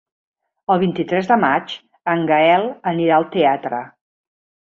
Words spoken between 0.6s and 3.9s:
El vint-i-tres de maig en Gaël anirà al teatre.